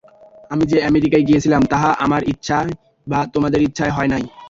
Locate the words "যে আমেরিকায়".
0.65-1.25